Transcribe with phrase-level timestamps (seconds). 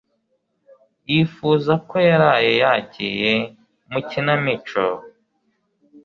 [1.11, 3.31] Yifuza ko yaraye yagiye
[3.89, 4.83] mu ikinamico